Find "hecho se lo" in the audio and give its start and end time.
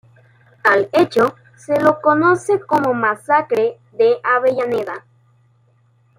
0.93-2.01